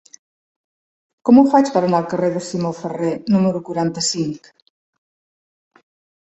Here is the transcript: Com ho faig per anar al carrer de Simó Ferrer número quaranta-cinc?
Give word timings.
Com 1.29 1.41
ho 1.41 1.43
faig 1.51 1.69
per 1.75 1.83
anar 1.87 1.99
al 2.03 2.07
carrer 2.13 2.29
de 2.37 2.41
Simó 2.45 2.71
Ferrer 2.79 3.11
número 3.35 3.63
quaranta-cinc? 3.69 4.51